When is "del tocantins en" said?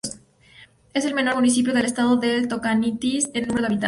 2.17-3.43